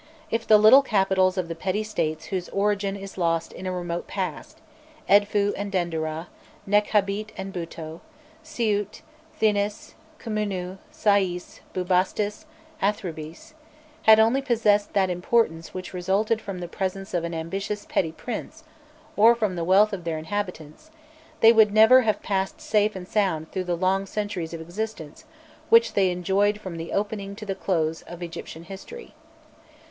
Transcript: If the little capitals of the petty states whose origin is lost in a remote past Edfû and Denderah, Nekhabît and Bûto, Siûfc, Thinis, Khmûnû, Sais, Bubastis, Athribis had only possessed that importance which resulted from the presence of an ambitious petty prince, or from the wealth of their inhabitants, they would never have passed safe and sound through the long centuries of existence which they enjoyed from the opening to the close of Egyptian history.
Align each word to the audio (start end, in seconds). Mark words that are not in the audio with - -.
If 0.31 0.47
the 0.47 0.57
little 0.57 0.81
capitals 0.81 1.37
of 1.37 1.47
the 1.47 1.53
petty 1.53 1.83
states 1.83 2.25
whose 2.25 2.49
origin 2.49 2.95
is 2.95 3.19
lost 3.19 3.53
in 3.53 3.67
a 3.67 3.71
remote 3.71 4.07
past 4.07 4.57
Edfû 5.07 5.53
and 5.55 5.71
Denderah, 5.71 6.25
Nekhabît 6.67 7.29
and 7.37 7.53
Bûto, 7.53 7.99
Siûfc, 8.43 9.03
Thinis, 9.39 9.93
Khmûnû, 10.19 10.79
Sais, 10.89 11.61
Bubastis, 11.75 12.45
Athribis 12.81 13.53
had 14.01 14.19
only 14.19 14.41
possessed 14.41 14.93
that 14.93 15.11
importance 15.11 15.71
which 15.71 15.93
resulted 15.93 16.41
from 16.41 16.61
the 16.61 16.67
presence 16.67 17.13
of 17.13 17.23
an 17.23 17.35
ambitious 17.35 17.85
petty 17.85 18.11
prince, 18.11 18.63
or 19.15 19.35
from 19.35 19.55
the 19.55 19.63
wealth 19.63 19.93
of 19.93 20.03
their 20.03 20.17
inhabitants, 20.17 20.89
they 21.41 21.53
would 21.53 21.71
never 21.71 22.01
have 22.01 22.23
passed 22.23 22.59
safe 22.59 22.95
and 22.95 23.07
sound 23.07 23.51
through 23.51 23.65
the 23.65 23.77
long 23.77 24.07
centuries 24.07 24.51
of 24.51 24.61
existence 24.61 25.25
which 25.69 25.93
they 25.93 26.09
enjoyed 26.09 26.59
from 26.59 26.77
the 26.77 26.91
opening 26.91 27.35
to 27.35 27.45
the 27.45 27.53
close 27.53 28.01
of 28.07 28.23
Egyptian 28.23 28.63
history. 28.63 29.13